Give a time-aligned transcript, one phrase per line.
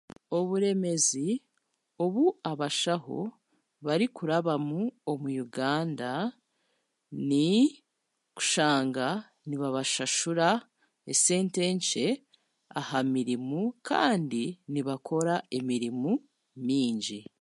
[0.37, 1.27] Oburemezi
[2.03, 3.19] obu abashaho
[3.85, 4.81] barikurabamu
[5.11, 6.09] omu Uganda
[7.29, 7.47] ni
[8.35, 9.07] kushanga
[9.47, 10.47] nibabashashura
[11.11, 12.07] esente nkye
[12.79, 16.11] aha mirimu, kandi nibakora emirimu
[16.67, 17.19] mingi.